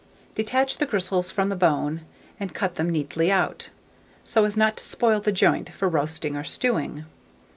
[0.33, 2.01] Detach the gristles from the bone,
[2.39, 3.69] and cut them neatly out,
[4.23, 7.05] so as not to spoil the joint for roasting or stewing.